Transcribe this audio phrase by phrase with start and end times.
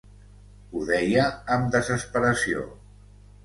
[0.79, 1.27] Ho deia
[1.57, 2.69] amb desesperació.